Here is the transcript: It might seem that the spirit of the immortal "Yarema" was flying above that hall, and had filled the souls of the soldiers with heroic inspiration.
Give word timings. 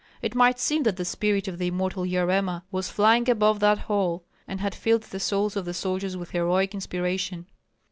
It 0.23 0.33
might 0.33 0.57
seem 0.57 0.81
that 0.81 0.97
the 0.97 1.05
spirit 1.05 1.47
of 1.47 1.59
the 1.59 1.67
immortal 1.67 2.05
"Yarema" 2.07 2.63
was 2.71 2.89
flying 2.89 3.29
above 3.29 3.59
that 3.59 3.77
hall, 3.77 4.23
and 4.47 4.59
had 4.59 4.73
filled 4.73 5.03
the 5.03 5.19
souls 5.19 5.55
of 5.55 5.63
the 5.65 5.75
soldiers 5.75 6.17
with 6.17 6.31
heroic 6.31 6.73
inspiration. 6.73 7.45